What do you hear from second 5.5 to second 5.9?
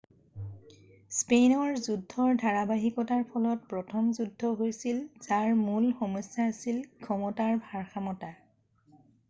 মূল